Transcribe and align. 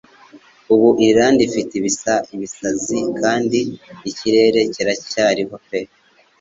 Ubu 0.73 0.87
Irlande 1.05 1.41
ifite 1.49 1.71
ibisazi 2.35 2.97
kandi 3.19 3.59
ikirere 4.09 4.59
kiracyariho 4.73 5.55
pe 5.67 5.79